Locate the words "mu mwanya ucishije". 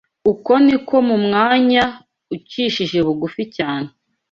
1.07-2.97